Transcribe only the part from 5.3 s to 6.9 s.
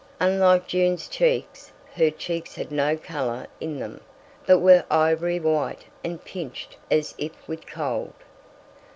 white and pinched